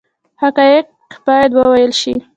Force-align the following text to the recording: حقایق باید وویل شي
حقایق 0.41 0.85
باید 1.27 1.51
وویل 1.55 1.91
شي 2.01 2.13